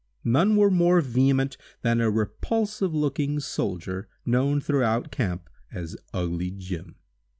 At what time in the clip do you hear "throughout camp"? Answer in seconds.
4.59-5.47